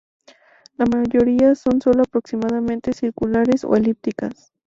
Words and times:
La 0.77 0.85
mayoría 0.87 1.53
son 1.53 1.79
sólo 1.79 2.01
aproximadamente 2.01 2.91
circulares 2.91 3.63
o 3.63 3.75
elípticas. 3.75 4.51